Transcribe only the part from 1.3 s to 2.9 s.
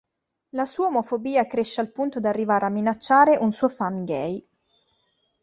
cresce al punto da arrivare a